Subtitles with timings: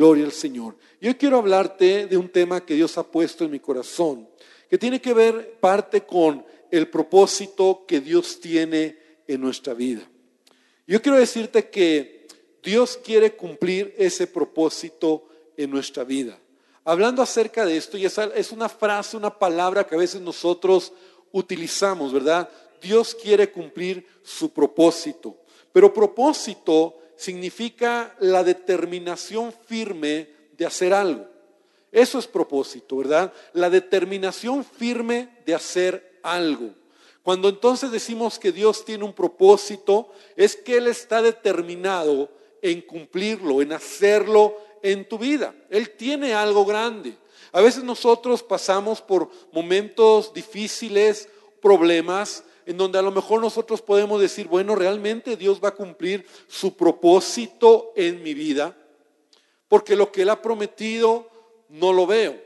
[0.00, 0.78] Gloria al Señor.
[0.98, 4.26] Yo quiero hablarte de un tema que Dios ha puesto en mi corazón,
[4.70, 8.96] que tiene que ver parte con el propósito que Dios tiene
[9.28, 10.00] en nuestra vida.
[10.86, 12.26] Yo quiero decirte que
[12.62, 15.28] Dios quiere cumplir ese propósito
[15.58, 16.38] en nuestra vida.
[16.82, 20.94] Hablando acerca de esto, y es una frase, una palabra que a veces nosotros
[21.30, 22.48] utilizamos, ¿verdad?
[22.80, 25.36] Dios quiere cumplir su propósito.
[25.72, 30.26] Pero propósito significa la determinación firme
[30.56, 31.28] de hacer algo.
[31.92, 33.30] Eso es propósito, ¿verdad?
[33.52, 36.70] La determinación firme de hacer algo.
[37.22, 42.30] Cuando entonces decimos que Dios tiene un propósito, es que Él está determinado
[42.62, 45.54] en cumplirlo, en hacerlo en tu vida.
[45.68, 47.14] Él tiene algo grande.
[47.52, 51.28] A veces nosotros pasamos por momentos difíciles,
[51.60, 56.24] problemas, en donde a lo mejor nosotros podemos decir, bueno, realmente Dios va a cumplir
[56.46, 58.76] su propósito en mi vida,
[59.66, 61.28] porque lo que Él ha prometido
[61.68, 62.40] no lo veo.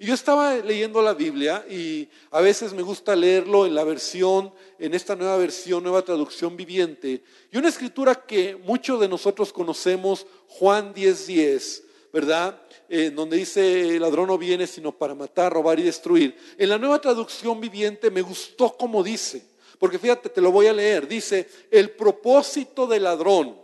[0.00, 4.52] Y yo estaba leyendo la Biblia y a veces me gusta leerlo en la versión,
[4.80, 10.26] en esta nueva versión, nueva traducción viviente, y una escritura que muchos de nosotros conocemos,
[10.48, 12.60] Juan 10:10, 10, ¿verdad?
[12.88, 16.36] Eh, donde dice, el ladrón no viene sino para matar, robar y destruir.
[16.56, 19.46] En la nueva traducción viviente me gustó como dice,
[19.78, 21.06] porque fíjate, te lo voy a leer.
[21.06, 23.58] Dice, el propósito del ladrón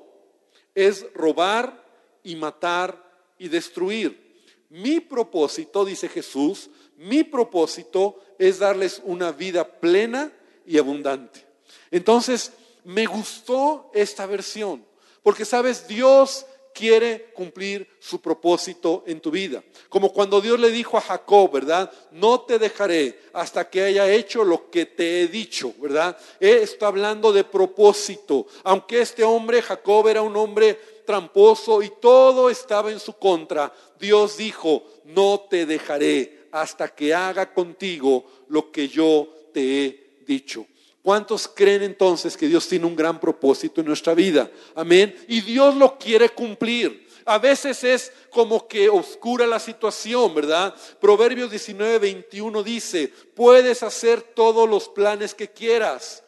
[0.75, 1.85] es robar
[2.23, 3.03] y matar
[3.39, 4.25] y destruir.
[4.71, 10.33] Mi propósito, dice Jesús, mi propósito es darles una vida plena
[10.67, 11.45] y abundante.
[11.91, 12.53] Entonces,
[12.85, 14.85] me gustó esta versión,
[15.23, 19.63] porque sabes, Dios quiere cumplir su propósito en tu vida.
[19.89, 21.91] Como cuando Dios le dijo a Jacob, ¿verdad?
[22.11, 26.19] No te dejaré hasta que haya hecho lo que te he dicho, ¿verdad?
[26.41, 28.47] está hablando de propósito.
[28.65, 34.37] Aunque este hombre, Jacob, era un hombre tramposo y todo estaba en su contra, Dios
[34.37, 40.67] dijo, no te dejaré hasta que haga contigo lo que yo te he dicho.
[41.05, 44.51] ¿Cuántos creen entonces que Dios tiene un gran propósito en nuestra vida?
[44.75, 45.15] Amén.
[45.29, 47.07] Y Dios lo quiere cumplir.
[47.27, 50.75] A veces es como que oscura la situación, ¿verdad?
[51.03, 56.25] Proverbios 19, 21 dice, puedes hacer todos los planes que quieras,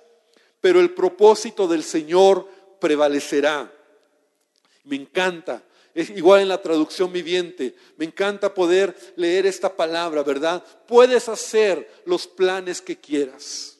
[0.60, 2.46] pero el propósito del Señor
[2.78, 3.72] prevalecerá.
[4.84, 5.62] Me encanta.
[5.94, 7.74] Es igual en la traducción viviente.
[7.96, 10.62] Me encanta poder leer esta palabra, ¿verdad?
[10.86, 13.75] Puedes hacer los planes que quieras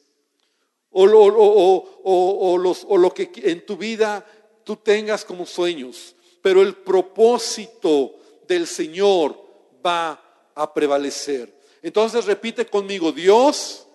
[1.05, 4.25] o, los, o lo que en tu vida
[4.63, 8.15] tú tengas como sueños, pero el propósito
[8.47, 9.39] del Señor
[9.85, 10.21] va
[10.55, 11.53] a prevalecer.
[11.83, 13.85] Entonces repite conmigo, Dios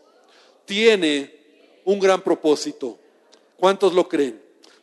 [0.65, 1.35] tiene
[1.85, 2.99] un gran propósito.
[3.57, 4.41] ¿Cuántos lo creen?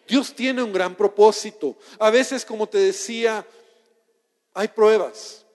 [0.07, 1.77] Dios tiene un gran propósito.
[1.99, 3.45] A veces, como te decía,
[4.53, 5.45] hay pruebas.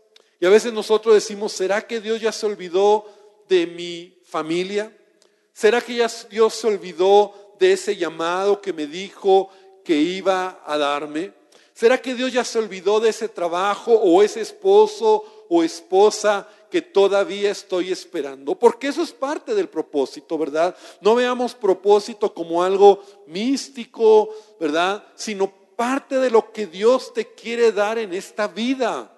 [0.41, 3.07] Y a veces nosotros decimos, ¿será que Dios ya se olvidó
[3.49, 4.97] de mi familia?
[5.55, 9.51] ¿Será que ya Dios se olvidó de ese llamado que me dijo
[9.85, 11.33] que iba a darme?
[11.73, 16.83] ¿Será que Dios ya se olvidó de ese trabajo o ese esposo o esposa que
[16.83, 18.57] todavía estoy esperando?
[18.57, 20.77] Porque eso es parte del propósito, ¿verdad?
[21.01, 25.05] No veamos propósito como algo místico, ¿verdad?
[25.15, 29.13] Sino parte de lo que Dios te quiere dar en esta vida.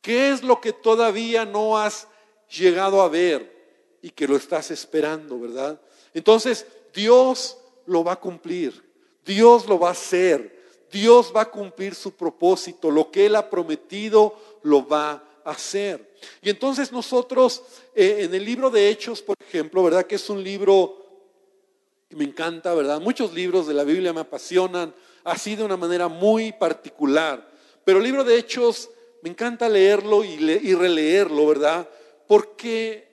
[0.00, 2.08] ¿Qué es lo que todavía no has
[2.48, 3.57] llegado a ver?
[4.02, 5.80] Y que lo estás esperando, ¿verdad?
[6.14, 8.84] Entonces, Dios lo va a cumplir,
[9.24, 10.58] Dios lo va a hacer,
[10.90, 16.14] Dios va a cumplir su propósito, lo que Él ha prometido lo va a hacer.
[16.42, 17.62] Y entonces nosotros,
[17.94, 20.06] eh, en el libro de Hechos, por ejemplo, ¿verdad?
[20.06, 21.04] Que es un libro
[22.08, 23.00] que me encanta, ¿verdad?
[23.00, 24.94] Muchos libros de la Biblia me apasionan,
[25.24, 27.50] así de una manera muy particular.
[27.84, 28.90] Pero el libro de Hechos
[29.22, 31.88] me encanta leerlo y, y releerlo, ¿verdad?
[32.26, 33.07] Porque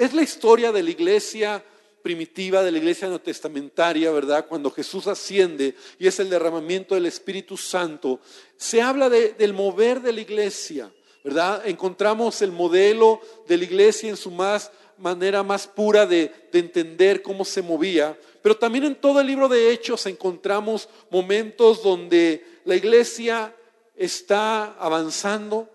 [0.00, 1.62] es la historia de la iglesia
[2.02, 4.46] primitiva, de la iglesia neotestamentaria, ¿verdad?
[4.48, 8.18] Cuando Jesús asciende y es el derramamiento del Espíritu Santo,
[8.56, 10.90] se habla del mover de la iglesia,
[11.22, 11.68] ¿verdad?
[11.68, 17.20] Encontramos el modelo de la iglesia en su más manera más pura de, de entender
[17.20, 22.74] cómo se movía, pero también en todo el libro de Hechos encontramos momentos donde la
[22.74, 23.54] iglesia
[23.96, 25.68] está avanzando,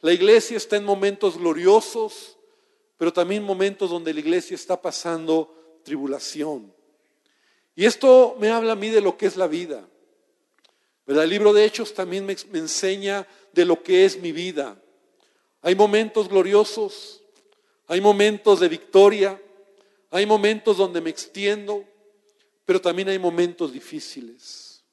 [0.00, 2.38] la iglesia está en momentos gloriosos,
[3.02, 6.72] pero también momentos donde la iglesia está pasando tribulación.
[7.74, 9.84] Y esto me habla a mí de lo que es la vida.
[11.08, 14.80] El libro de Hechos también me, me enseña de lo que es mi vida.
[15.62, 17.24] Hay momentos gloriosos,
[17.88, 19.42] hay momentos de victoria,
[20.08, 21.84] hay momentos donde me extiendo,
[22.64, 24.84] pero también hay momentos difíciles.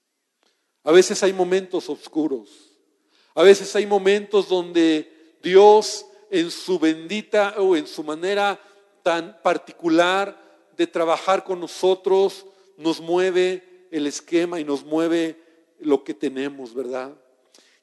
[0.84, 2.50] A veces hay momentos oscuros.
[3.36, 8.60] A veces hay momentos donde Dios en su bendita o en su manera
[9.04, 10.40] tan particular
[10.76, 12.46] de trabajar con nosotros
[12.78, 15.38] nos mueve el esquema y nos mueve
[15.80, 17.14] lo que tenemos, ¿verdad?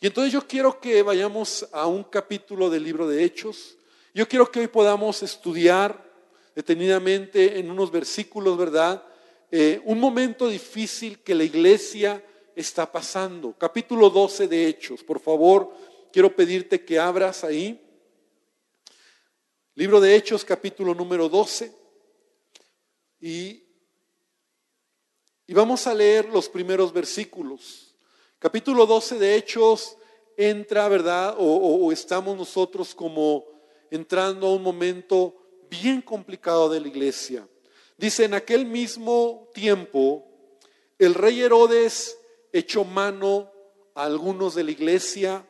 [0.00, 3.76] Y entonces yo quiero que vayamos a un capítulo del libro de Hechos.
[4.14, 6.04] Yo quiero que hoy podamos estudiar
[6.54, 9.02] detenidamente en unos versículos, ¿verdad?
[9.50, 12.22] Eh, un momento difícil que la iglesia
[12.54, 13.54] está pasando.
[13.58, 15.70] Capítulo 12 de Hechos, por favor,
[16.12, 17.81] quiero pedirte que abras ahí.
[19.78, 21.70] Libro de Hechos, capítulo número 12.
[23.20, 23.62] Y,
[25.46, 27.94] y vamos a leer los primeros versículos.
[28.38, 29.99] Capítulo 12 de Hechos
[30.38, 31.37] entra, ¿verdad?
[31.38, 33.44] o estamos nosotros como
[33.90, 35.37] entrando a un momento
[35.69, 37.46] bien complicado de la iglesia.
[37.99, 40.26] Dice, en aquel mismo tiempo,
[40.99, 42.17] el rey Herodes
[42.50, 43.52] echó mano
[43.94, 45.46] a algunos de la iglesia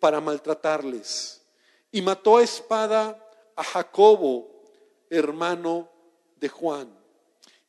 [0.00, 1.46] para maltratarles
[1.92, 3.28] y mató a espada
[3.60, 4.48] a Jacobo,
[5.10, 5.86] hermano
[6.36, 6.88] de Juan.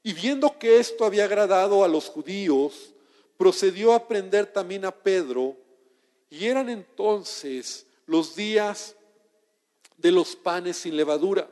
[0.01, 2.93] Y viendo que esto había agradado a los judíos,
[3.35, 5.57] procedió a prender también a Pedro,
[6.29, 8.95] y eran entonces los días
[9.97, 11.49] de los panes sin levadura.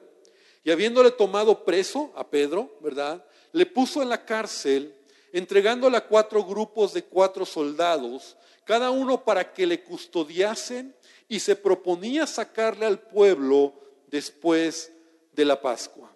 [0.64, 3.26] Y habiéndole tomado preso a Pedro, ¿verdad?
[3.52, 4.96] Le puso en la cárcel,
[5.34, 10.96] entregándole a cuatro grupos de cuatro soldados, cada uno para que le custodiasen
[11.28, 14.92] y se proponía sacarle al pueblo después
[15.34, 16.12] de la Pascua.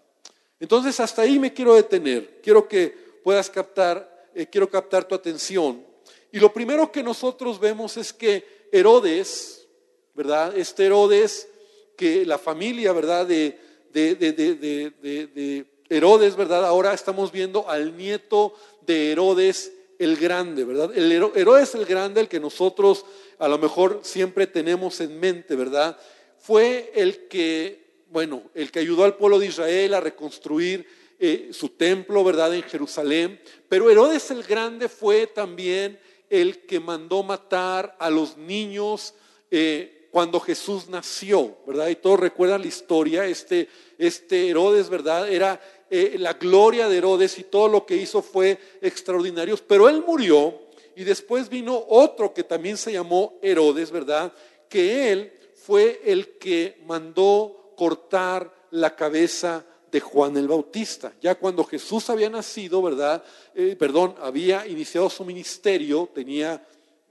[0.60, 2.40] Entonces hasta ahí me quiero detener.
[2.42, 2.88] Quiero que
[3.24, 5.86] puedas captar, eh, quiero captar tu atención.
[6.32, 9.68] Y lo primero que nosotros vemos es que Herodes,
[10.14, 10.58] ¿verdad?
[10.58, 11.48] Este Herodes,
[11.96, 13.26] que la familia, ¿verdad?
[13.26, 13.60] De,
[13.92, 16.66] de, Herodes, ¿verdad?
[16.66, 20.92] Ahora estamos viendo al nieto de Herodes el Grande, ¿verdad?
[20.96, 23.06] El Herodes el Grande, el que nosotros
[23.38, 25.98] a lo mejor siempre tenemos en mente, ¿verdad?
[26.40, 27.83] Fue el que,
[28.14, 30.88] bueno, el que ayudó al pueblo de Israel a reconstruir
[31.20, 32.54] eh, su templo, ¿verdad?
[32.54, 33.42] En Jerusalén.
[33.68, 36.00] Pero Herodes el Grande fue también
[36.30, 39.16] el que mandó matar a los niños.
[39.50, 41.88] Eh, cuando Jesús nació, ¿verdad?
[41.88, 43.68] Y todos recuerdan la historia, este,
[43.98, 45.28] este Herodes, ¿verdad?
[45.28, 45.60] Era
[45.90, 50.54] eh, la gloria de Herodes y todo lo que hizo fue extraordinario, pero él murió
[50.96, 54.32] y después vino otro que también se llamó Herodes, ¿verdad?
[54.70, 61.14] Que él fue el que mandó cortar la cabeza de Juan el Bautista.
[61.22, 63.24] Ya cuando Jesús había nacido, ¿verdad?
[63.54, 66.66] Eh, perdón, había iniciado su ministerio, tenía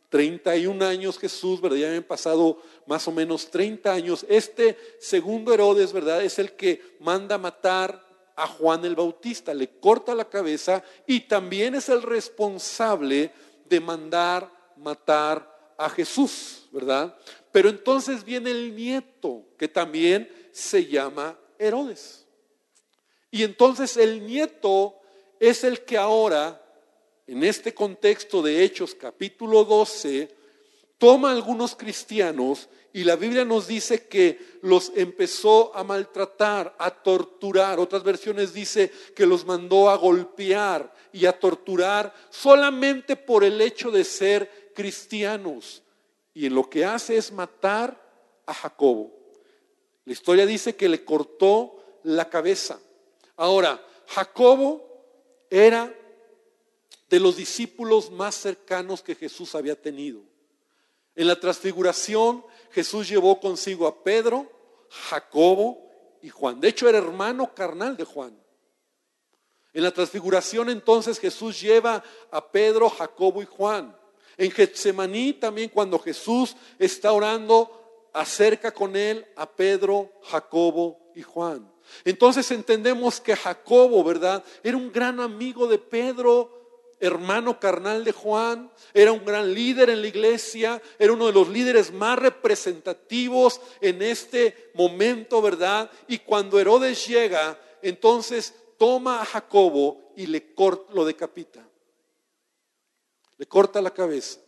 [0.08, 1.78] 31 años Jesús, ¿verdad?
[1.78, 4.26] Ya habían pasado más o menos 30 años.
[4.28, 6.22] Este segundo Herodes, ¿verdad?
[6.22, 8.04] Es el que manda matar
[8.36, 13.30] a Juan el Bautista, le corta la cabeza y también es el responsable
[13.68, 17.16] de mandar matar a Jesús, ¿verdad?
[17.50, 22.26] Pero entonces viene el nieto, que también se llama Herodes.
[23.31, 24.94] Y entonces el nieto
[25.40, 26.62] es el que ahora
[27.26, 30.28] en este contexto de Hechos capítulo 12,
[30.99, 36.90] toma a algunos cristianos y la Biblia nos dice que los empezó a maltratar, a
[36.90, 37.81] torturar.
[37.81, 43.90] Otras versiones dice que los mandó a golpear y a torturar solamente por el hecho
[43.90, 45.82] de ser cristianos.
[46.34, 47.98] Y en lo que hace es matar
[48.44, 49.21] a Jacobo.
[50.04, 52.80] La historia dice que le cortó la cabeza.
[53.36, 54.86] Ahora, Jacobo
[55.48, 55.94] era
[57.08, 60.22] de los discípulos más cercanos que Jesús había tenido.
[61.14, 64.50] En la transfiguración Jesús llevó consigo a Pedro,
[64.88, 65.90] Jacobo
[66.22, 66.60] y Juan.
[66.60, 68.38] De hecho era hermano carnal de Juan.
[69.74, 73.96] En la transfiguración entonces Jesús lleva a Pedro, Jacobo y Juan.
[74.36, 77.81] En Getsemaní también cuando Jesús está orando,
[78.12, 81.70] acerca con él a Pedro, Jacobo y Juan.
[82.04, 84.44] Entonces entendemos que Jacobo, ¿verdad?
[84.62, 86.62] Era un gran amigo de Pedro,
[87.00, 91.48] hermano carnal de Juan, era un gran líder en la iglesia, era uno de los
[91.48, 95.90] líderes más representativos en este momento, ¿verdad?
[96.06, 101.66] Y cuando Herodes llega, entonces toma a Jacobo y le corta, lo decapita.
[103.36, 104.38] Le corta la cabeza.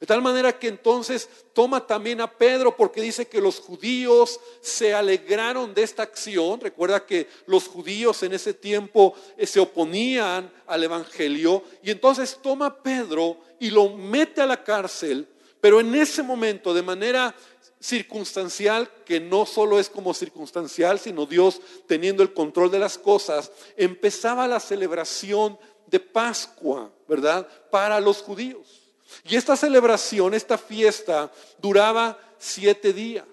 [0.00, 4.94] De tal manera que entonces toma también a Pedro porque dice que los judíos se
[4.94, 6.60] alegraron de esta acción.
[6.60, 11.64] Recuerda que los judíos en ese tiempo eh, se oponían al Evangelio.
[11.82, 15.26] Y entonces toma a Pedro y lo mete a la cárcel.
[15.60, 17.34] Pero en ese momento, de manera
[17.80, 23.50] circunstancial, que no solo es como circunstancial, sino Dios teniendo el control de las cosas,
[23.76, 27.48] empezaba la celebración de Pascua, ¿verdad?
[27.70, 28.87] Para los judíos.
[29.28, 33.26] Y esta celebración, esta fiesta, duraba siete días.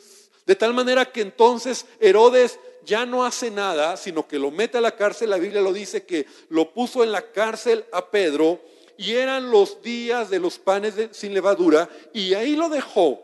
[0.46, 4.82] De tal manera que entonces Herodes ya no hace nada, sino que lo mete a
[4.82, 5.32] la cárcel.
[5.32, 8.62] La Biblia lo dice que lo puso en la cárcel a Pedro
[8.98, 13.22] y eran los días de los panes sin levadura y ahí lo dejó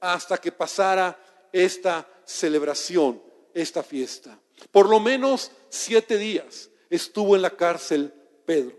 [0.00, 1.18] hasta que pasara
[1.52, 3.22] esta celebración,
[3.54, 4.38] esta fiesta.
[4.70, 8.12] Por lo menos siete días estuvo en la cárcel
[8.44, 8.76] Pedro.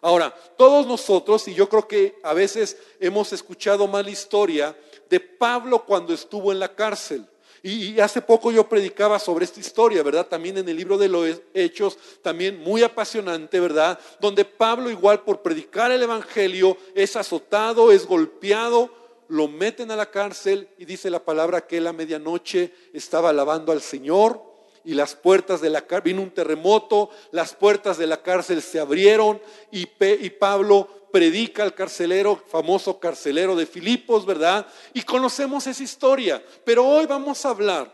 [0.00, 4.76] Ahora, todos nosotros, y yo creo que a veces hemos escuchado mal historia
[5.10, 7.26] de Pablo cuando estuvo en la cárcel.
[7.62, 10.26] Y, hace poco yo predicaba sobre esta historia, ¿verdad?
[10.28, 13.98] También en el libro de los Hechos, también muy apasionante, ¿verdad?
[14.20, 18.90] Donde Pablo igual por predicar el Evangelio es azotado, es golpeado,
[19.26, 23.72] lo meten a la cárcel y dice la palabra que él a medianoche estaba alabando
[23.72, 24.40] al Señor
[24.84, 28.80] y las puertas de la cárcel, vino un terremoto, las puertas de la cárcel se
[28.80, 34.66] abrieron y, y Pablo predica al carcelero, famoso carcelero de Filipos, ¿verdad?
[34.94, 36.42] Y conocemos esa historia.
[36.64, 37.92] Pero hoy vamos a hablar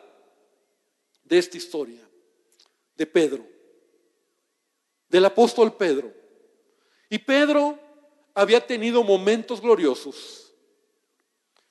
[1.24, 2.00] de esta historia,
[2.96, 3.46] de Pedro,
[5.08, 6.12] del apóstol Pedro.
[7.08, 7.78] Y Pedro
[8.34, 10.43] había tenido momentos gloriosos.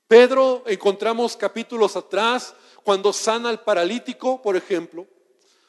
[0.07, 5.07] Pedro, encontramos capítulos atrás, cuando sana al paralítico, por ejemplo,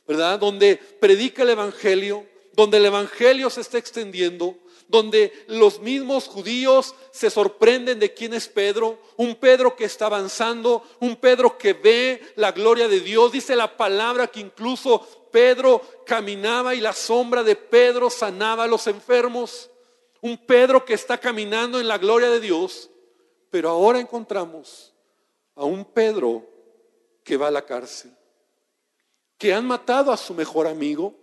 [0.07, 0.39] ¿verdad?
[0.39, 4.57] Donde predica el Evangelio, donde el Evangelio se está extendiendo,
[4.89, 10.83] donde los mismos judíos se sorprenden de quién es Pedro, un Pedro que está avanzando,
[11.01, 13.33] un Pedro que ve la gloria de Dios.
[13.33, 18.87] Dice la palabra que incluso Pedro caminaba y la sombra de Pedro sanaba a los
[18.87, 19.71] enfermos.
[20.21, 22.91] Un Pedro que está caminando en la gloria de Dios.
[23.55, 24.93] Pero ahora encontramos
[25.55, 26.45] a un Pedro
[27.23, 28.11] que va a la cárcel,
[29.39, 31.15] que han matado a su mejor amigo,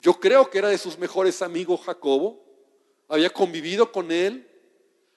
[0.00, 2.44] yo creo que era de sus mejores amigos Jacobo,
[3.08, 4.46] había convivido con él,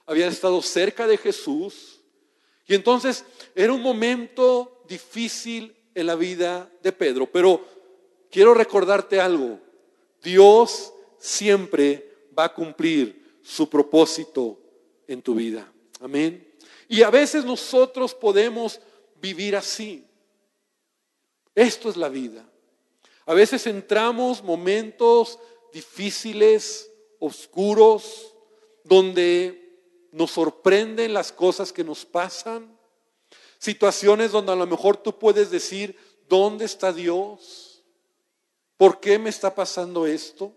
[0.06, 2.00] había estado cerca de Jesús.
[2.68, 7.30] Y entonces era un momento difícil en la vida de Pedro.
[7.30, 7.66] Pero
[8.32, 9.60] quiero recordarte algo,
[10.24, 14.58] Dios siempre va a cumplir su propósito
[15.06, 15.70] en tu vida.
[16.02, 16.52] Amén.
[16.90, 18.82] Y a veces nosotros podemos
[19.22, 20.06] vivir así.
[21.54, 22.46] Esto es la vida.
[23.26, 25.40] A veces entramos momentos
[25.72, 28.34] difíciles, oscuros,
[28.84, 29.78] donde
[30.12, 32.78] nos sorprenden las cosas que nos pasan.
[33.60, 35.96] Situaciones donde a lo mejor tú puedes decir,
[36.28, 37.84] ¿dónde está Dios?
[38.76, 40.52] ¿Por qué me está pasando esto?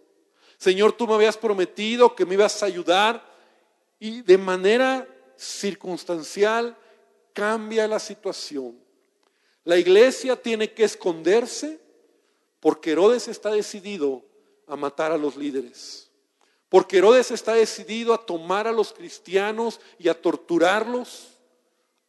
[0.57, 3.23] Señor, tú me habías prometido que me ibas a ayudar
[3.99, 6.77] y de manera circunstancial
[7.33, 8.79] cambia la situación.
[9.65, 11.81] La iglesia tiene que esconderse
[12.61, 14.25] porque Herodes está decidido
[14.67, 16.11] a matar a los líderes.
[16.69, 21.29] Porque Herodes está decidido a tomar a los cristianos y a torturarlos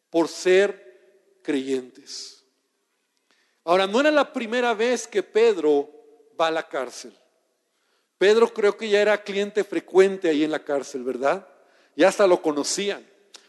[0.10, 2.44] por ser creyentes.
[3.64, 5.90] Ahora, no era la primera vez que Pedro
[6.40, 7.14] va a la cárcel.
[8.18, 11.48] Pedro creo que ya era cliente frecuente ahí en la cárcel, ¿verdad?
[11.96, 13.06] Ya hasta lo conocían.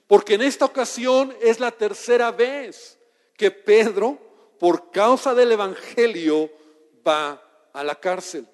[0.06, 2.98] Porque en esta ocasión es la tercera vez
[3.36, 4.18] que Pedro,
[4.58, 6.50] por causa del Evangelio,
[7.06, 8.46] va a la cárcel.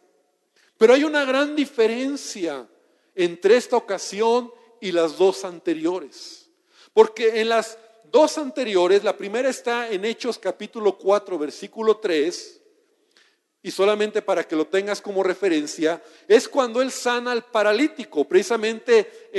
[0.79, 2.67] Pero hay una gran diferencia
[3.15, 6.51] entre esta ocasión y las dos anteriores.
[6.93, 7.79] Porque en las
[8.11, 12.62] dos anteriores, la primera está en Hechos capítulo 4, versículo 3,
[13.65, 19.31] y solamente para que lo tengas como referencia, es cuando él sana al paralítico, precisamente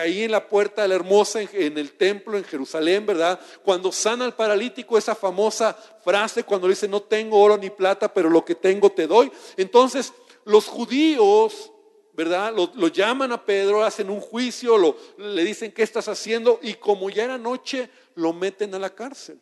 [0.00, 3.38] ahí en la puerta de la hermosa, en, el templo en Jerusalén, ¿verdad?
[3.62, 8.30] Cuando sana al paralítico, esa famosa frase cuando dice, no tengo oro ni plata, pero
[8.30, 9.30] lo que tengo te doy.
[9.58, 11.72] Entonces, los judíos,
[12.14, 12.54] ¿verdad?
[12.54, 16.58] Lo, llaman a Pedro, hacen un juicio, lo, le dicen, ¿qué estás haciendo?
[16.62, 19.38] Y como ya era noche, lo meten a la cárcel.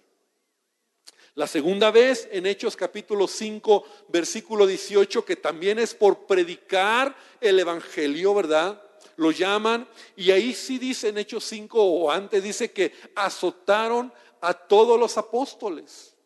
[1.37, 7.61] La segunda vez en Hechos capítulo 5, versículo 18, que también es por predicar el
[7.61, 8.83] Evangelio, ¿verdad?
[9.15, 14.55] Lo llaman y ahí sí dice en Hechos 5 o antes dice que azotaron a
[14.55, 16.17] todos los apóstoles.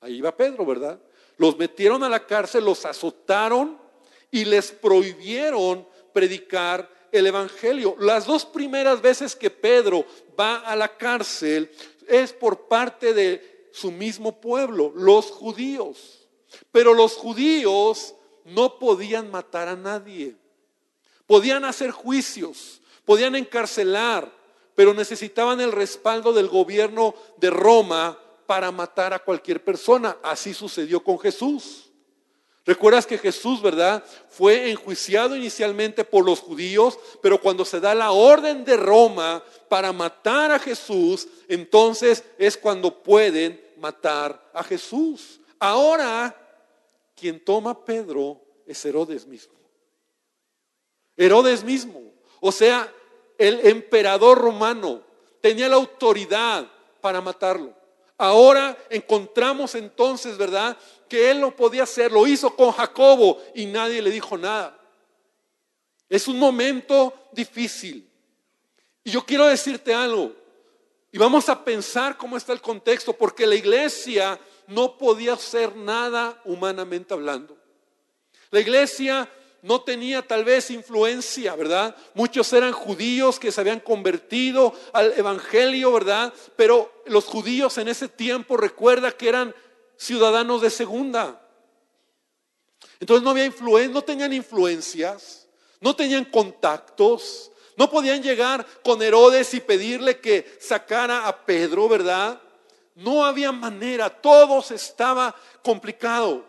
[0.00, 0.98] Ahí va Pedro, ¿verdad?
[1.36, 3.78] Los metieron a la cárcel, los azotaron
[4.30, 7.96] y les prohibieron predicar el Evangelio.
[7.98, 10.06] Las dos primeras veces que Pedro
[10.38, 11.70] va a la cárcel
[12.08, 16.28] es por parte de su mismo pueblo, los judíos.
[16.70, 18.14] Pero los judíos
[18.44, 20.36] no podían matar a nadie.
[21.26, 24.32] Podían hacer juicios, podían encarcelar,
[24.76, 28.16] pero necesitaban el respaldo del gobierno de Roma
[28.46, 30.18] para matar a cualquier persona.
[30.22, 31.90] Así sucedió con Jesús.
[32.64, 34.04] Recuerdas que Jesús, ¿verdad?
[34.28, 39.92] Fue enjuiciado inicialmente por los judíos, pero cuando se da la orden de Roma para
[39.92, 45.40] matar a Jesús, entonces es cuando pueden matar a Jesús.
[45.58, 46.34] Ahora,
[47.14, 49.54] quien toma Pedro es Herodes mismo.
[51.16, 52.00] Herodes mismo.
[52.40, 52.92] O sea,
[53.38, 55.02] el emperador romano
[55.40, 56.66] tenía la autoridad
[57.00, 57.74] para matarlo.
[58.16, 60.76] Ahora encontramos entonces, ¿verdad?
[61.08, 64.78] Que él lo podía hacer, lo hizo con Jacobo y nadie le dijo nada.
[66.08, 68.08] Es un momento difícil.
[69.02, 70.32] Y yo quiero decirte algo,
[71.14, 76.42] y vamos a pensar cómo está el contexto, porque la iglesia no podía hacer nada
[76.44, 77.56] humanamente hablando.
[78.50, 79.30] La iglesia
[79.62, 81.94] no tenía tal vez influencia, ¿verdad?
[82.14, 86.34] Muchos eran judíos que se habían convertido al Evangelio, ¿verdad?
[86.56, 89.54] Pero los judíos en ese tiempo recuerda que eran
[89.96, 91.48] ciudadanos de segunda.
[92.98, 95.46] Entonces no había influencia, no tenían influencias,
[95.80, 102.40] no tenían contactos, no podían llegar con Herodes y pedirle que sacara a Pedro, ¿verdad?
[102.94, 106.44] No había manera, todo estaba complicado.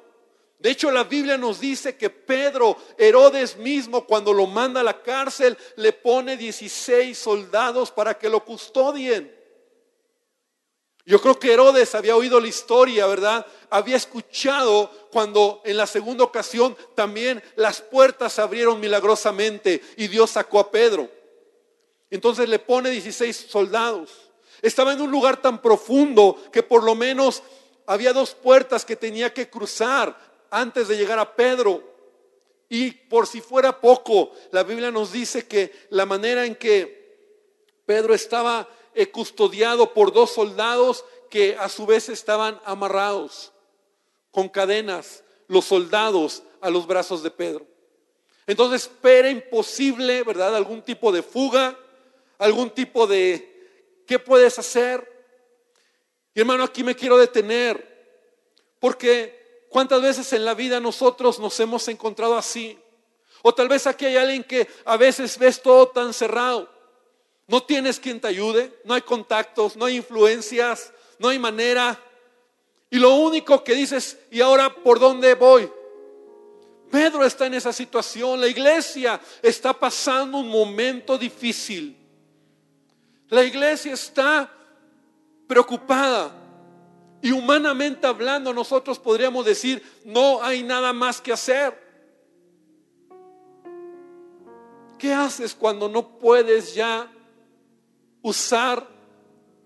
[0.60, 5.02] De hecho, la Biblia nos dice que Pedro, Herodes mismo, cuando lo manda a la
[5.02, 9.36] cárcel, le pone 16 soldados para que lo custodien.
[11.06, 13.46] Yo creo que Herodes había oído la historia, ¿verdad?
[13.70, 20.32] Había escuchado cuando en la segunda ocasión también las puertas se abrieron milagrosamente y Dios
[20.32, 21.08] sacó a Pedro.
[22.10, 24.12] Entonces le pone 16 soldados.
[24.62, 27.44] Estaba en un lugar tan profundo que por lo menos
[27.86, 30.18] había dos puertas que tenía que cruzar
[30.50, 31.84] antes de llegar a Pedro.
[32.70, 37.06] Y por si fuera poco, la Biblia nos dice que la manera en que
[37.86, 43.52] Pedro estaba eh, custodiado por dos soldados que a su vez estaban amarrados
[44.32, 47.68] con cadenas, los soldados a los brazos de Pedro.
[48.48, 50.56] Entonces, era imposible, ¿verdad?
[50.56, 51.78] Algún tipo de fuga,
[52.38, 55.12] algún tipo de, ¿qué puedes hacer?
[56.34, 57.94] Y hermano, aquí me quiero detener,
[58.80, 59.46] porque
[59.76, 62.80] ¿Cuántas veces en la vida nosotros nos hemos encontrado así?
[63.42, 66.70] O tal vez aquí hay alguien que a veces ves todo tan cerrado.
[67.46, 72.02] No tienes quien te ayude, no hay contactos, no hay influencias, no hay manera.
[72.90, 75.70] Y lo único que dices, ¿y ahora por dónde voy?
[76.90, 81.98] Pedro está en esa situación, la iglesia está pasando un momento difícil.
[83.30, 84.52] La iglesia está
[85.48, 86.32] preocupada.
[87.22, 91.86] Y humanamente hablando, nosotros podríamos decir, no hay nada más que hacer.
[94.98, 97.12] ¿Qué haces cuando no puedes ya
[98.22, 98.88] usar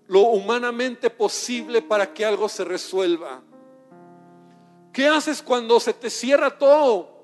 [0.06, 3.42] lo humanamente posible para que algo se resuelva?
[4.92, 7.20] ¿Qué haces cuando se te cierra todo?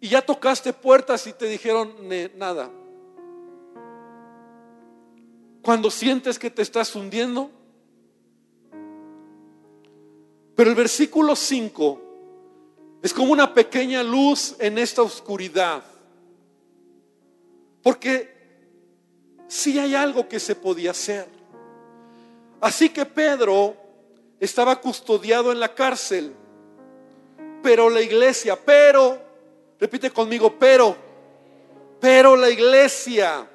[0.00, 1.96] Y ya tocaste puertas y te dijeron
[2.36, 2.70] nada.
[5.64, 7.50] Cuando sientes que te estás hundiendo,
[10.54, 15.82] pero el versículo 5 es como una pequeña luz en esta oscuridad.
[17.82, 18.30] Porque
[19.48, 21.26] sí hay algo que se podía hacer.
[22.60, 23.74] Así que Pedro
[24.38, 26.34] estaba custodiado en la cárcel.
[27.62, 29.18] Pero la iglesia, pero,
[29.80, 30.94] repite conmigo, pero,
[31.98, 33.48] pero la iglesia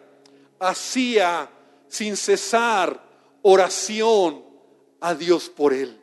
[0.60, 1.48] hacía
[1.90, 3.04] sin cesar
[3.42, 4.44] oración
[5.02, 6.00] a Dios por él.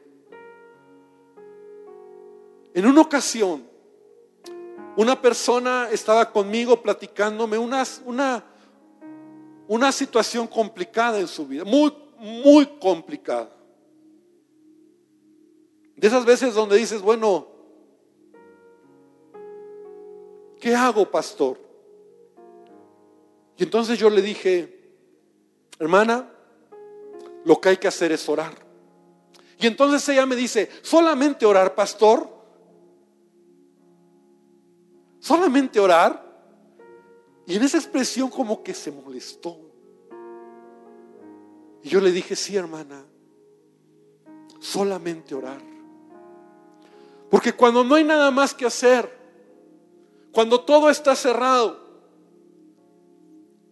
[2.75, 3.67] En una ocasión,
[4.97, 8.45] una persona estaba conmigo platicándome una, una,
[9.69, 13.51] una situación complicada en su vida, muy, muy complicada.
[15.95, 17.47] De esas veces donde dices, bueno,
[20.61, 21.59] ¿qué hago, pastor?
[23.57, 24.76] Y entonces yo le dije,
[25.79, 26.31] hermana,
[27.45, 28.55] lo que hay que hacer es orar.
[29.59, 32.37] Y entonces ella me dice, ¿solamente orar, pastor?
[35.27, 36.25] solamente orar.
[37.47, 39.59] Y en esa expresión como que se molestó.
[41.83, 43.05] Y yo le dije, sí, hermana,
[44.61, 45.61] solamente orar.
[47.29, 49.13] Porque cuando no hay nada más que hacer,
[50.31, 51.77] cuando todo está cerrado,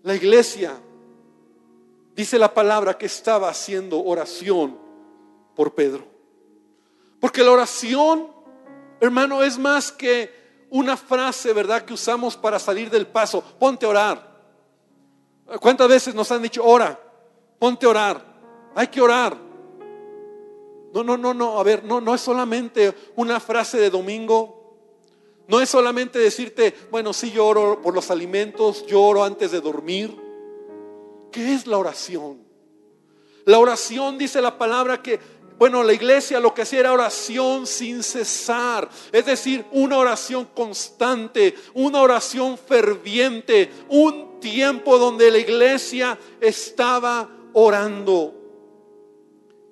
[0.02, 0.76] la iglesia,
[2.14, 4.78] dice la palabra, que estaba haciendo oración
[5.54, 6.04] por Pedro.
[7.20, 8.28] Porque la oración,
[9.00, 10.30] hermano, es más que
[10.70, 13.42] una frase, ¿verdad?, que usamos para salir del paso.
[13.58, 14.34] Ponte a orar.
[15.60, 16.98] ¿Cuántas veces nos han dicho, ora?
[17.58, 18.24] Ponte a orar.
[18.74, 19.36] Hay que orar.
[20.92, 24.76] No, no, no, no, a ver, no, no es solamente una frase de domingo.
[25.46, 30.23] No es solamente decirte, bueno, sí lloro por los alimentos, lloro antes de dormir.
[31.34, 32.38] ¿Qué es la oración?
[33.44, 35.18] La oración dice la palabra que
[35.58, 41.54] bueno, la iglesia lo que hacía era oración sin cesar, es decir, una oración constante,
[41.74, 48.33] una oración ferviente, un tiempo donde la iglesia estaba orando.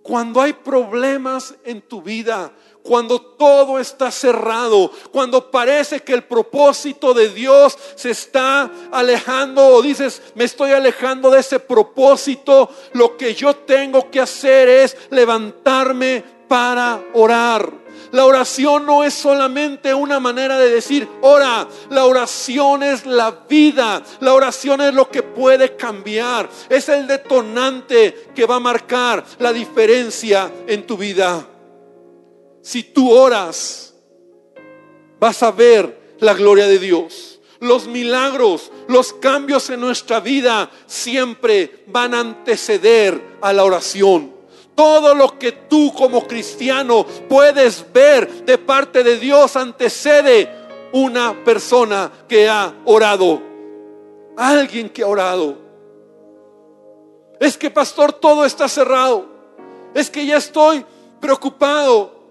[0.02, 7.14] Cuando hay problemas en tu vida, cuando todo está cerrado, cuando parece que el propósito
[7.14, 13.34] de Dios se está alejando o dices, me estoy alejando de ese propósito, lo que
[13.34, 17.81] yo tengo que hacer es levantarme para orar.
[18.12, 24.02] La oración no es solamente una manera de decir, ora, la oración es la vida,
[24.20, 29.50] la oración es lo que puede cambiar, es el detonante que va a marcar la
[29.50, 31.46] diferencia en tu vida.
[32.60, 33.94] Si tú oras,
[35.18, 37.40] vas a ver la gloria de Dios.
[37.60, 44.31] Los milagros, los cambios en nuestra vida siempre van a anteceder a la oración.
[44.74, 50.48] Todo lo que tú como cristiano puedes ver de parte de Dios antecede
[50.92, 53.40] una persona que ha orado.
[54.36, 55.58] Alguien que ha orado.
[57.38, 59.26] Es que pastor, todo está cerrado.
[59.94, 60.84] Es que ya estoy
[61.20, 62.22] preocupado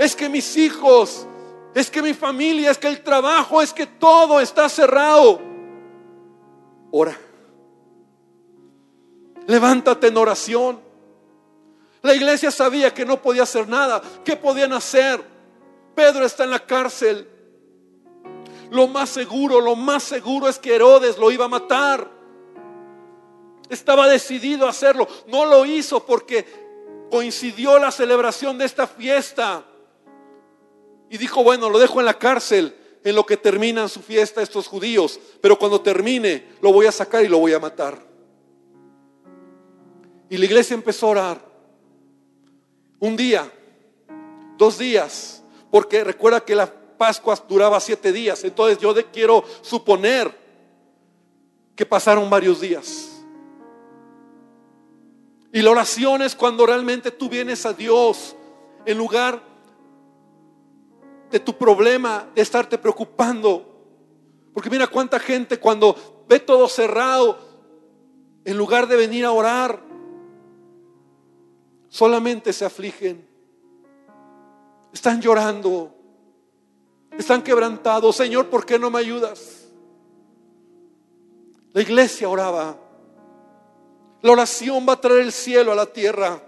[0.00, 1.26] es que mis hijos,
[1.74, 5.38] es que mi familia, es que el trabajo, es que todo está cerrado.
[6.90, 7.14] Ora.
[9.46, 10.80] Levántate en oración.
[12.02, 14.00] La iglesia sabía que no podía hacer nada.
[14.24, 15.22] ¿Qué podían hacer?
[15.94, 17.28] Pedro está en la cárcel.
[18.70, 22.08] Lo más seguro, lo más seguro es que Herodes lo iba a matar.
[23.68, 25.06] Estaba decidido a hacerlo.
[25.26, 26.46] No lo hizo porque
[27.10, 29.64] coincidió la celebración de esta fiesta
[31.10, 34.66] y dijo, bueno, lo dejo en la cárcel en lo que terminan su fiesta estos
[34.66, 37.98] judíos, pero cuando termine lo voy a sacar y lo voy a matar.
[40.28, 41.49] Y la iglesia empezó a orar.
[43.00, 43.50] Un día,
[44.56, 50.38] dos días, porque recuerda que la Pascua duraba siete días, entonces yo quiero suponer
[51.74, 53.22] que pasaron varios días.
[55.50, 58.36] Y la oración es cuando realmente tú vienes a Dios
[58.84, 59.42] en lugar
[61.30, 63.66] de tu problema, de estarte preocupando.
[64.52, 67.38] Porque mira cuánta gente cuando ve todo cerrado,
[68.44, 69.80] en lugar de venir a orar,
[71.90, 73.28] solamente se afligen.
[74.92, 75.94] Están llorando.
[77.18, 78.16] Están quebrantados.
[78.16, 79.68] Señor, ¿por qué no me ayudas?
[81.72, 82.76] La iglesia oraba.
[84.22, 86.40] La oración va a traer el cielo a la tierra.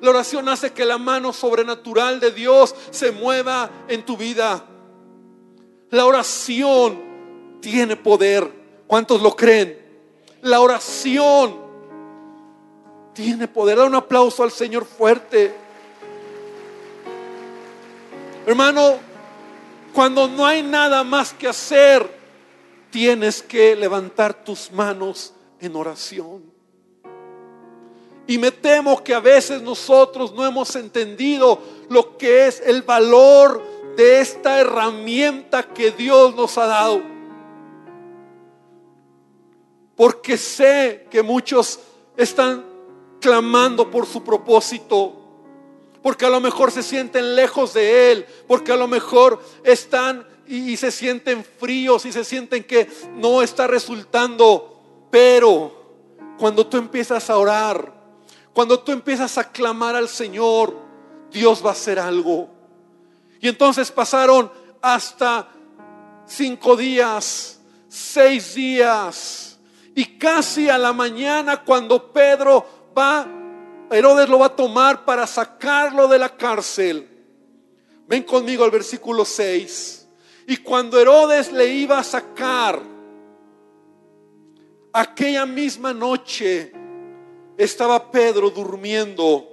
[0.00, 4.64] La oración hace que la mano sobrenatural de Dios se mueva en tu vida.
[5.90, 8.50] La oración tiene poder.
[8.86, 9.78] ¿Cuántos lo creen?
[10.42, 11.69] La oración
[13.20, 13.76] tiene poder.
[13.76, 15.54] Da un aplauso al Señor fuerte.
[18.46, 18.96] Hermano,
[19.92, 22.10] cuando no hay nada más que hacer,
[22.90, 26.50] tienes que levantar tus manos en oración.
[28.26, 33.62] Y me temo que a veces nosotros no hemos entendido lo que es el valor
[33.96, 37.02] de esta herramienta que Dios nos ha dado.
[39.94, 41.80] Porque sé que muchos
[42.16, 42.69] están
[43.20, 45.16] clamando por su propósito.
[46.02, 48.26] Porque a lo mejor se sienten lejos de Él.
[48.48, 53.66] Porque a lo mejor están y, se sienten fríos y se sienten que no está
[53.66, 55.06] resultando.
[55.10, 55.72] Pero
[56.38, 57.92] cuando tú empiezas a orar,
[58.52, 60.76] cuando tú empiezas a clamar al Señor,
[61.30, 62.48] Dios va a hacer algo.
[63.40, 64.50] Y entonces pasaron
[64.82, 65.48] hasta
[66.26, 69.58] cinco días, seis días,
[69.94, 73.26] y casi a la mañana cuando Pedro va,
[73.90, 77.08] Herodes lo va a tomar para sacarlo de la cárcel.
[78.06, 80.08] Ven conmigo al versículo 6.
[80.46, 82.80] Y cuando Herodes le iba a sacar,
[84.92, 86.72] aquella misma noche,
[87.56, 89.46] estaba Pedro durmiendo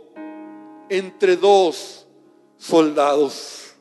[0.90, 2.08] entre dos
[2.58, 3.76] soldados.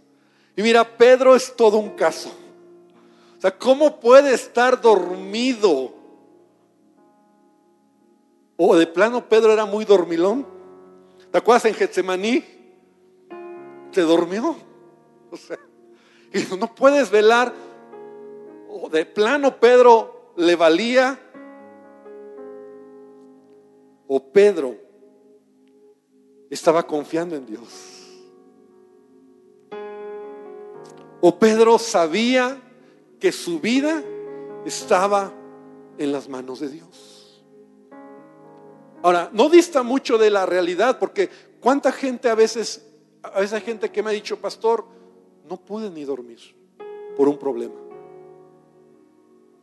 [0.57, 2.31] Y mira, Pedro es todo un caso.
[3.39, 5.96] O sea, ¿cómo puede estar dormido?
[8.57, 10.47] O de plano Pedro era muy dormilón.
[11.31, 12.45] ¿Te acuerdas en Getsemaní?
[13.93, 14.57] ¿Te durmió?
[15.29, 15.59] O sea,
[16.33, 17.53] y no puedes velar.
[18.71, 21.19] O de plano Pedro le valía
[24.07, 24.77] o Pedro
[26.49, 28.07] estaba confiando en Dios.
[31.21, 32.61] O Pedro sabía
[33.19, 34.03] que su vida
[34.65, 35.33] estaba
[35.99, 37.16] en las manos de Dios.
[39.07, 42.85] Ahora, no dista mucho de la realidad, porque cuánta gente a veces,
[43.23, 44.85] a hay gente que me ha dicho, pastor,
[45.49, 46.41] no pude ni dormir
[47.17, 47.77] por un problema.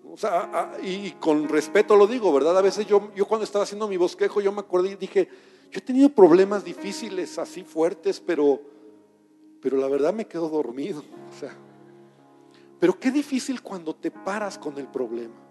[0.10, 2.58] O sea, y con respeto lo digo, ¿verdad?
[2.58, 5.28] A veces yo, yo cuando estaba haciendo mi bosquejo, yo me acordé y dije,
[5.70, 8.62] yo he tenido problemas difíciles, así fuertes, pero,
[9.60, 11.04] pero la verdad me quedo dormido.
[11.36, 11.54] O sea,
[12.80, 15.43] pero qué difícil cuando te paras con el problema.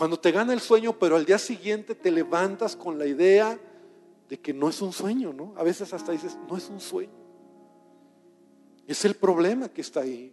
[0.00, 3.60] Cuando te gana el sueño, pero al día siguiente te levantas con la idea
[4.30, 5.52] de que no es un sueño, ¿no?
[5.58, 7.12] A veces hasta dices, no es un sueño.
[8.86, 10.32] Es el problema que está ahí.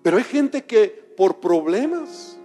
[0.00, 0.86] Pero hay gente que
[1.16, 2.38] por problemas,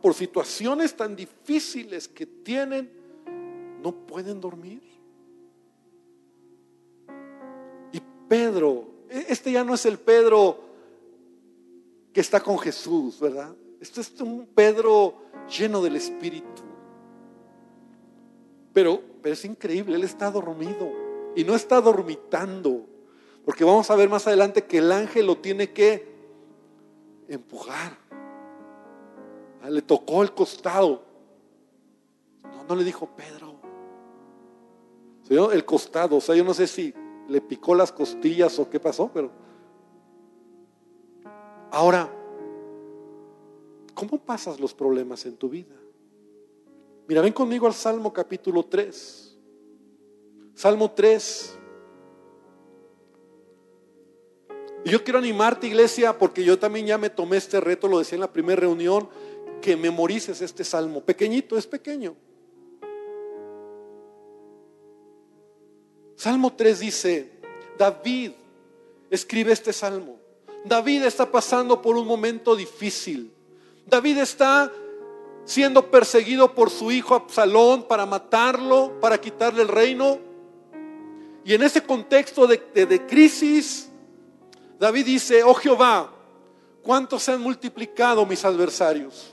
[0.00, 2.88] por situaciones tan difíciles que tienen,
[3.82, 4.84] no pueden dormir.
[7.90, 10.67] Y Pedro, e-, este ya no es el Pedro
[12.20, 13.54] está con Jesús, ¿verdad?
[13.80, 15.14] Este es un Pedro
[15.48, 16.62] lleno del Espíritu.
[18.72, 20.90] Pero, pero es increíble, él está dormido
[21.34, 22.86] y no está dormitando.
[23.44, 26.06] Porque vamos a ver más adelante que el ángel lo tiene que
[27.28, 27.96] empujar.
[29.62, 31.02] Ah, le tocó el costado.
[32.42, 33.58] No, no le dijo Pedro.
[35.52, 36.16] El costado.
[36.16, 36.94] O sea, yo no sé si
[37.28, 39.30] le picó las costillas o qué pasó, pero.
[41.78, 42.12] Ahora,
[43.94, 45.76] ¿cómo pasas los problemas en tu vida?
[47.06, 49.38] Mira, ven conmigo al Salmo capítulo 3.
[50.56, 51.56] Salmo 3.
[54.86, 58.16] Y yo quiero animarte, iglesia, porque yo también ya me tomé este reto, lo decía
[58.16, 59.08] en la primera reunión,
[59.62, 61.04] que memorices este salmo.
[61.04, 62.16] Pequeñito, es pequeño.
[66.16, 67.30] Salmo 3 dice,
[67.78, 68.32] David
[69.10, 70.18] escribe este salmo.
[70.64, 73.32] David está pasando por un momento difícil.
[73.86, 74.70] David está
[75.44, 80.18] siendo perseguido por su hijo Absalón para matarlo, para quitarle el reino.
[81.44, 83.88] Y en ese contexto de, crisis,
[84.78, 86.10] David dice, oh Jehová,
[86.82, 89.32] ¿cuántos se han multiplicado mis adversarios?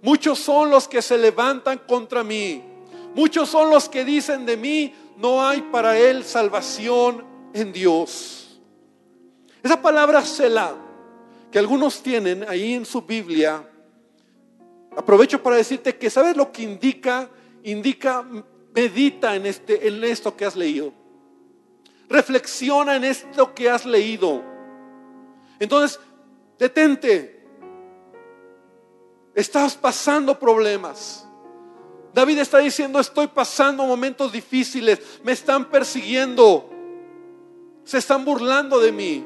[0.00, 2.60] Muchos son los que se levantan contra mí.
[3.14, 8.51] Muchos son los que dicen de mí, no hay para él salvación en Dios.
[9.62, 10.74] Esa palabra Selah,
[11.50, 13.68] que algunos tienen ahí en su Biblia,
[14.96, 17.28] aprovecho para decirte que sabes lo que indica,
[17.62, 18.24] indica
[18.74, 20.92] medita en este en esto que has leído.
[22.08, 24.42] Reflexiona en esto que has leído.
[25.58, 26.00] Entonces,
[26.58, 27.42] detente,
[29.34, 31.26] Estás pasando problemas.
[32.12, 36.68] David está diciendo, estoy pasando momentos difíciles, me están persiguiendo,
[37.84, 39.24] se están burlando de mí.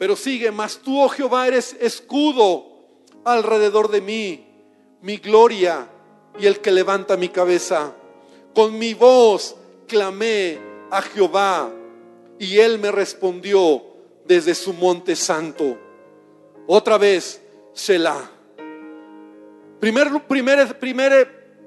[0.00, 2.64] Pero sigue, mas tú, oh Jehová, eres escudo
[3.22, 4.46] alrededor de mí,
[5.02, 5.90] mi gloria
[6.38, 7.94] y el que levanta mi cabeza.
[8.54, 10.58] Con mi voz clamé
[10.90, 11.70] a Jehová
[12.38, 13.82] y él me respondió
[14.24, 15.76] desde su monte santo.
[16.66, 17.42] Otra vez,
[17.74, 18.30] Selah.
[19.80, 21.58] Primer, primer, primer,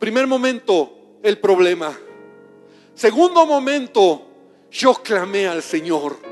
[0.00, 1.96] primer momento, el problema.
[2.96, 4.26] Segundo momento,
[4.72, 6.31] yo clamé al Señor.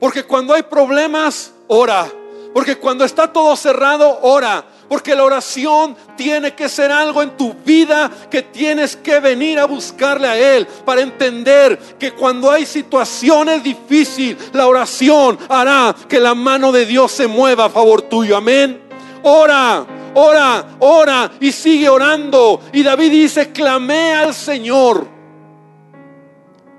[0.00, 2.10] Porque cuando hay problemas, ora.
[2.54, 4.64] Porque cuando está todo cerrado, ora.
[4.88, 9.66] Porque la oración tiene que ser algo en tu vida que tienes que venir a
[9.66, 16.34] buscarle a Él para entender que cuando hay situaciones difíciles, la oración hará que la
[16.34, 18.36] mano de Dios se mueva a favor tuyo.
[18.36, 18.80] Amén.
[19.22, 19.84] Ora,
[20.14, 22.62] ora, ora y sigue orando.
[22.72, 25.06] Y David dice, clamé al Señor.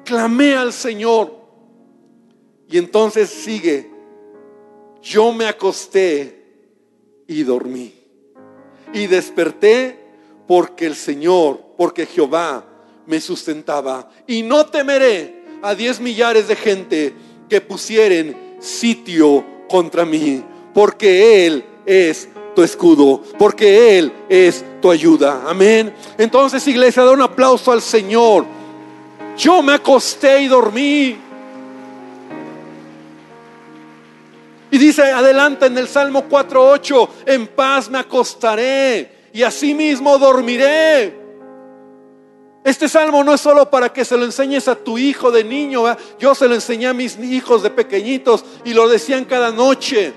[0.03, 1.38] Clamé al Señor.
[2.69, 3.89] Y entonces sigue.
[5.01, 6.43] Yo me acosté
[7.27, 7.93] y dormí.
[8.93, 9.97] Y desperté
[10.47, 12.65] porque el Señor, porque Jehová
[13.05, 14.09] me sustentaba.
[14.27, 17.13] Y no temeré a diez millares de gente
[17.49, 25.43] que pusieren sitio contra mí, porque Él es tu escudo, porque Él es tu ayuda.
[25.47, 25.93] Amén.
[26.17, 28.45] Entonces, iglesia, da un aplauso al Señor.
[29.37, 31.28] Yo me acosté y dormí.
[34.71, 41.17] Y dice adelante en el Salmo 4.8, en paz me acostaré y asimismo dormiré.
[42.63, 45.83] Este salmo no es solo para que se lo enseñes a tu hijo de niño,
[46.19, 50.13] yo se lo enseñé a mis hijos de pequeñitos y lo decían cada noche.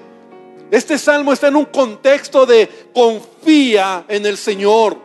[0.71, 4.97] Este salmo está en un contexto de confía en el Señor.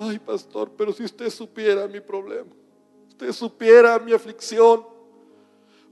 [0.00, 2.50] Ay, pastor, pero si usted supiera mi problema,
[3.08, 4.93] usted supiera mi aflicción,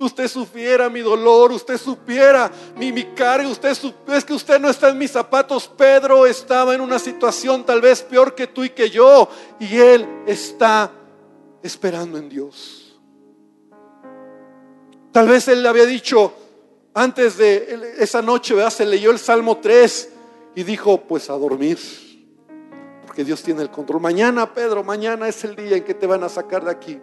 [0.05, 4.89] usted supiera mi dolor, usted supiera mi, mi carga, usted es que usted no está
[4.91, 5.69] en mis zapatos.
[5.69, 10.07] Pedro estaba en una situación tal vez peor que tú y que yo, y él
[10.27, 10.91] está
[11.63, 13.01] esperando en Dios.
[15.13, 16.33] Tal vez él le había dicho
[16.95, 18.71] antes de esa noche, ¿verdad?
[18.71, 20.11] se leyó el Salmo 3
[20.55, 21.79] y dijo, pues a dormir,
[23.07, 24.01] porque Dios tiene el control.
[24.01, 27.01] Mañana, Pedro, mañana es el día en que te van a sacar de aquí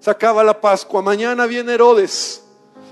[0.00, 2.42] se acaba la Pascua, mañana viene Herodes.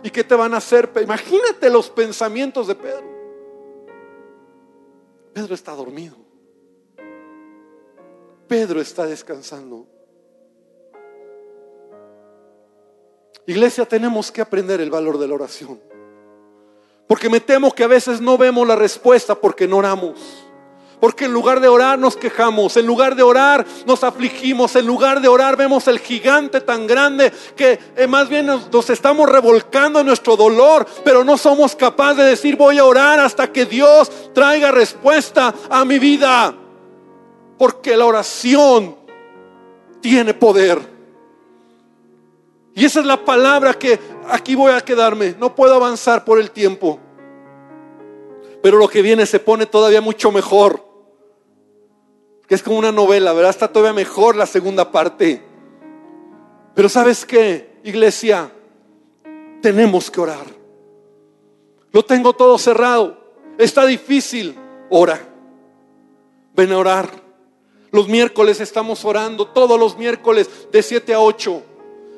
[0.02, 0.90] ¿Y qué te van a hacer?
[1.02, 3.04] Imagínate los pensamientos de Pedro.
[5.32, 6.16] Pedro está dormido.
[8.46, 9.86] Pedro está descansando.
[13.46, 15.80] Iglesia, tenemos que aprender el valor de la oración.
[17.06, 20.47] Porque me temo que a veces no vemos la respuesta porque no oramos.
[21.00, 25.20] Porque en lugar de orar nos quejamos, en lugar de orar nos afligimos, en lugar
[25.20, 30.06] de orar vemos el gigante tan grande que eh, más bien nos, estamos revolcando en
[30.06, 34.72] nuestro dolor, pero no somos capaces de decir voy a orar hasta que Dios traiga
[34.72, 36.54] respuesta a mi vida.
[37.56, 38.96] Porque la oración
[40.00, 40.80] tiene poder.
[42.74, 45.34] Y esa es la palabra que aquí voy a quedarme.
[45.38, 47.00] No puedo avanzar por el tiempo.
[48.62, 50.87] Pero lo que viene se pone todavía mucho mejor
[52.48, 53.50] que es como una novela, ¿verdad?
[53.50, 55.42] Está todavía mejor la segunda parte.
[56.74, 58.50] Pero ¿sabes qué, iglesia?
[59.60, 60.46] Tenemos que orar.
[61.92, 63.18] Lo tengo todo cerrado.
[63.58, 64.56] Está difícil.
[64.88, 65.20] Ora.
[66.54, 67.10] Ven a orar.
[67.90, 71.62] Los miércoles estamos orando, todos los miércoles de 7 a 8.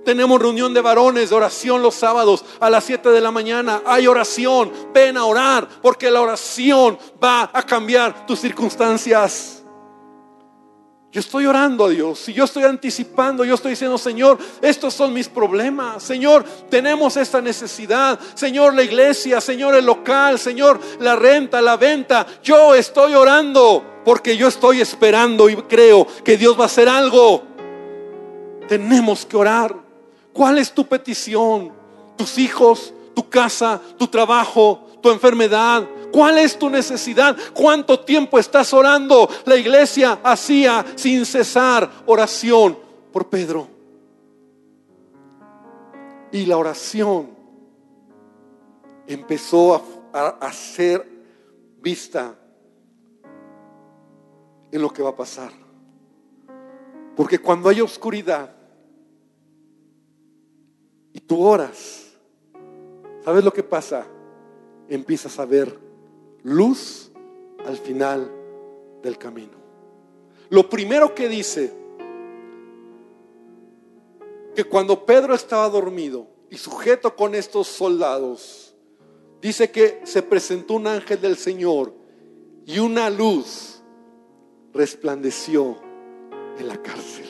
[0.05, 3.83] Tenemos reunión de varones de oración los sábados a las 7 de la mañana.
[3.85, 4.73] Hay oración.
[4.95, 9.60] Ven a orar porque la oración va a cambiar tus circunstancias.
[11.13, 15.13] Yo estoy orando a Dios, si yo estoy anticipando, yo estoy diciendo, Señor, estos son
[15.13, 21.61] mis problemas, Señor, tenemos esta necesidad, Señor, la iglesia, Señor, el local, Señor, la renta,
[21.61, 26.67] la venta, yo estoy orando porque yo estoy esperando y creo que Dios va a
[26.67, 27.43] hacer algo.
[28.69, 29.75] Tenemos que orar.
[30.33, 31.73] ¿Cuál es tu petición?
[32.17, 32.95] ¿Tus hijos?
[33.15, 33.81] ¿Tu casa?
[33.99, 34.87] ¿Tu trabajo?
[35.03, 35.85] ¿Tu enfermedad?
[36.13, 37.37] ¿Cuál es tu necesidad?
[37.55, 39.29] ¿Cuánto tiempo estás orando?
[39.45, 42.77] La iglesia hacía sin cesar oración
[43.13, 43.69] por Pedro.
[46.33, 47.31] Y la oración
[49.07, 51.07] empezó a, ser
[51.81, 52.35] vista
[54.71, 55.53] en lo que va a pasar.
[57.17, 58.55] Porque cuando hay oscuridad
[61.13, 62.13] y tú oras,
[63.25, 64.07] ¿sabes lo que pasa?
[64.89, 65.90] Empiezas a ver
[66.43, 67.11] luz
[67.67, 68.31] al final
[69.03, 69.53] del camino.
[70.49, 71.73] Lo primero que dice,
[74.55, 78.75] que cuando Pedro estaba dormido y sujeto con estos soldados,
[79.41, 81.95] dice que se presentó un ángel del Señor
[82.67, 83.81] y una luz
[84.73, 85.77] resplandeció
[86.59, 87.27] en la cárcel.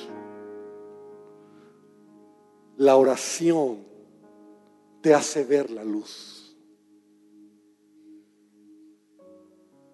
[2.79, 3.85] La oración
[5.03, 6.40] te hace ver la luz.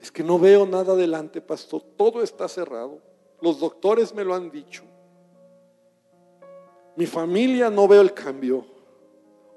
[0.06, 1.82] Es que no veo nada adelante, pastor.
[1.96, 3.00] Todo está cerrado.
[3.40, 4.84] Los doctores me lo han dicho.
[6.94, 8.64] Mi familia no veo el cambio.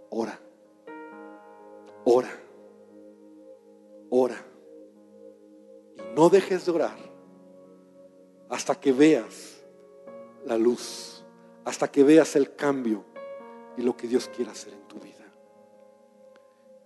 [0.10, 0.40] Ora.
[2.04, 2.32] Ora.
[4.10, 4.44] Ora.
[5.96, 6.98] Y no dejes de orar
[8.50, 9.62] hasta que veas
[10.46, 11.24] la luz,
[11.64, 13.06] hasta que veas el cambio
[13.78, 15.32] y lo que Dios quiere hacer en tu vida.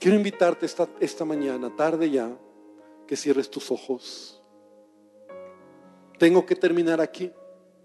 [0.02, 2.30] Quiero invitarte esta, esta mañana, tarde ya,
[3.08, 4.42] que cierres tus ojos.
[6.18, 7.32] Tengo que terminar aquí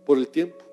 [0.05, 0.65] por el tiempo.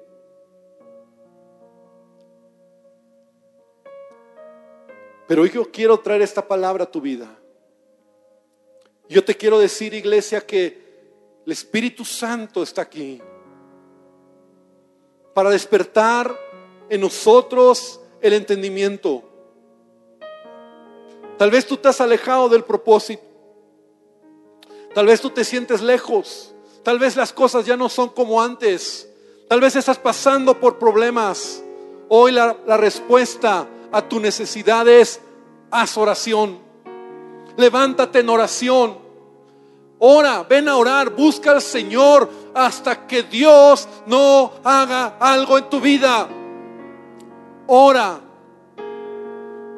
[5.27, 7.35] Pero yo quiero traer esta palabra a tu vida.
[9.09, 10.83] Yo te quiero decir, iglesia, que
[11.45, 13.21] el Espíritu Santo está aquí
[15.33, 16.35] para despertar
[16.89, 19.23] en nosotros el entendimiento.
[21.37, 23.34] Tal vez tú te has alejado del propósito.
[24.95, 26.53] Tal vez tú te sientes lejos.
[26.81, 29.09] Tal vez las cosas ya no son como antes.
[29.49, 31.61] Tal vez estás pasando por problemas.
[32.07, 35.19] Hoy la, respuesta a tu necesidad es
[35.69, 36.59] haz oración.
[37.57, 38.97] Levántate en oración.
[39.99, 45.81] Ora, ven a orar, busca al Señor hasta que Dios no haga algo en tu
[45.81, 46.29] vida.
[47.67, 48.21] Ora.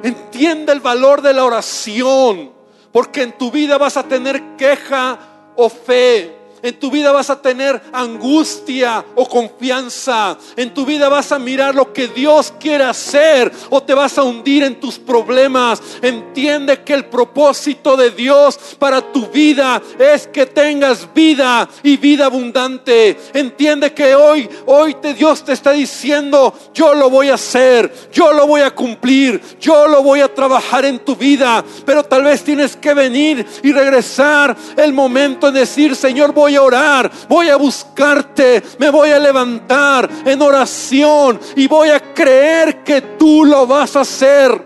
[0.03, 2.51] Entiende el valor de la oración,
[2.91, 5.19] porque en tu vida vas a tener queja
[5.55, 6.36] o fe.
[6.67, 10.37] En tu vida vas a tener angustia o confianza.
[10.57, 14.23] En tu vida vas a mirar lo que Dios quiere hacer o te vas a
[14.23, 15.81] hundir en tus problemas.
[16.01, 22.25] Entiende que el propósito de Dios para tu vida es que tengas vida y vida
[22.25, 23.17] abundante.
[23.33, 28.33] Entiende que hoy, hoy te, Dios te está diciendo, yo lo voy a hacer, yo
[28.33, 31.63] lo voy a cumplir, yo lo voy a trabajar en tu vida.
[31.85, 36.56] Pero tal vez tienes que venir y regresar el momento de decir, Señor, voy a
[36.57, 43.01] orar, voy a buscarte, me voy a levantar en oración y voy a creer que
[43.01, 44.65] tú lo vas a hacer.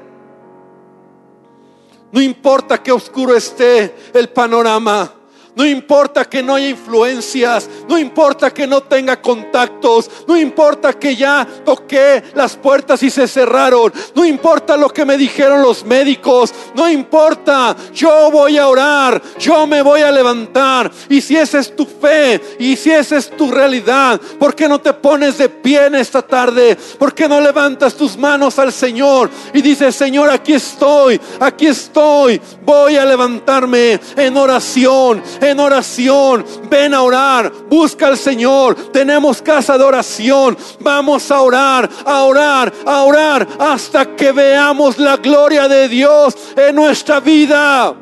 [2.12, 5.20] No importa que oscuro esté el panorama.
[5.56, 11.16] No importa que no haya influencias, no importa que no tenga contactos, no importa que
[11.16, 16.54] ya toqué las puertas y se cerraron, no importa lo que me dijeron los médicos,
[16.74, 20.89] no importa, yo voy a orar, yo me voy a levantar.
[21.10, 24.80] Y si esa es tu fe y si esa es tu realidad, ¿por qué no
[24.80, 26.78] te pones de pie en esta tarde?
[26.97, 32.41] ¿Por qué no levantas tus manos al Señor y dices, Señor, aquí estoy, aquí estoy,
[32.64, 35.22] voy a levantarme en oración?
[35.42, 36.46] En oración.
[36.70, 38.76] Ven a orar, busca al Señor.
[38.92, 40.58] Tenemos casa de oración.
[40.80, 46.76] Vamos a orar, a orar, a orar hasta que veamos la gloria de Dios en
[46.76, 47.94] nuestra vida.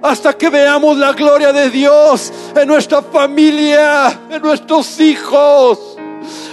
[0.00, 5.97] Hasta que veamos la gloria de Dios en nuestra familia, en nuestros hijos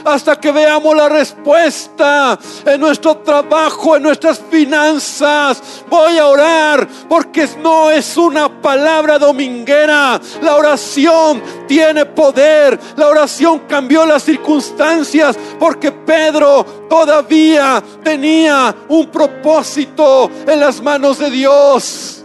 [0.04, 5.62] hasta que veamos la respuesta en nuestro trabajo, en nuestras finanzas.
[5.90, 10.20] Voy a orar porque no es una palabra dominguera.
[10.42, 12.80] La oración tiene poder.
[12.96, 21.30] La oración cambió las circunstancias porque Pedro todavía tenía un propósito en las manos de
[21.30, 22.25] Dios.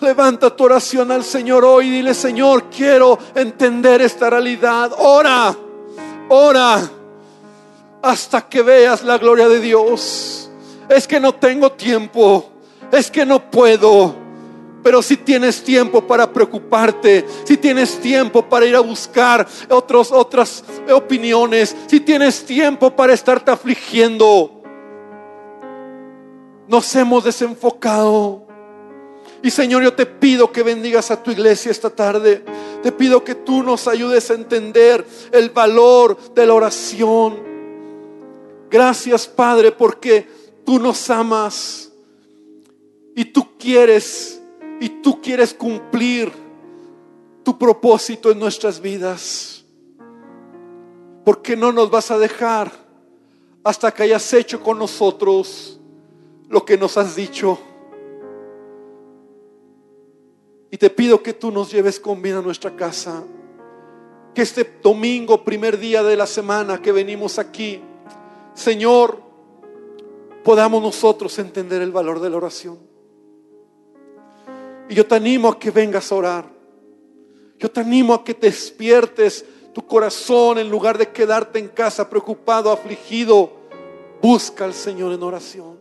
[0.00, 4.92] Levanta tu oración al Señor hoy dile, Señor, quiero entender esta realidad.
[4.98, 5.56] Ora,
[6.28, 6.90] ora
[8.02, 10.50] hasta que veas la gloria de Dios.
[10.88, 12.50] Es que no tengo tiempo,
[12.92, 14.14] es que no puedo.
[14.82, 20.62] Pero si tienes tiempo para preocuparte, si tienes tiempo para ir a buscar otros, otras
[20.94, 24.62] opiniones, si tienes tiempo para estarte afligiendo,
[26.68, 28.45] nos hemos desenfocado
[29.46, 32.44] y Señor, yo te pido que bendigas a tu iglesia esta tarde.
[32.82, 37.38] Te pido que tú nos ayudes a entender el valor de la oración.
[38.68, 40.28] Gracias, Padre, porque
[40.64, 41.92] tú nos amas
[43.14, 44.42] y tú quieres
[44.80, 46.32] y tú quieres cumplir
[47.44, 49.64] tu propósito en nuestras vidas.
[51.24, 52.72] Porque no nos vas a dejar
[53.62, 55.78] hasta que hayas hecho con nosotros
[56.48, 57.60] lo que nos has dicho.
[60.70, 63.22] Y te pido que tú nos lleves con bien a nuestra casa.
[64.34, 67.80] Que este domingo, primer día de la semana que venimos aquí,
[68.54, 69.20] Señor,
[70.42, 72.78] podamos nosotros entender el valor de la oración.
[74.88, 76.44] Y yo te animo a que vengas a orar.
[77.58, 82.08] Yo te animo a que te despiertes tu corazón en lugar de quedarte en casa
[82.08, 83.52] preocupado, afligido.
[84.22, 85.75] Busca al Señor en oración.